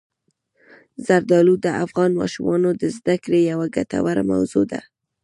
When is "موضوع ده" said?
4.31-4.81